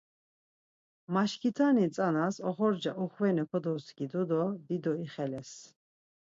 [1.13, 5.51] Maşkitani tzanas oxorca uxvene kodoskidu do dido ixeles.